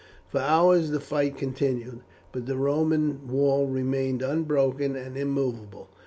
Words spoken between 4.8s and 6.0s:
and immovable.